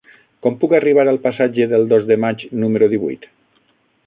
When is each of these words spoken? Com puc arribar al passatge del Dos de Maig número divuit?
Com 0.45 0.55
puc 0.63 0.71
arribar 0.77 1.03
al 1.11 1.21
passatge 1.27 1.69
del 1.75 1.87
Dos 1.93 2.09
de 2.13 2.19
Maig 2.25 2.49
número 2.65 2.93
divuit? 2.97 3.33